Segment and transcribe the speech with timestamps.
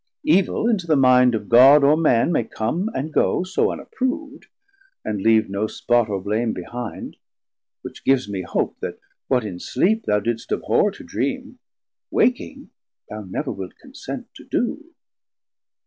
[0.23, 4.47] Evil into the mind of God or Man May come and go, so unapprov'd,
[5.05, 7.17] and leave No spot or blame behind:
[7.83, 11.59] Which gives me hope That what in sleep thou didst abhorr to dream,
[12.09, 12.69] 120 Waking
[13.11, 14.91] thou never wilt consent to do.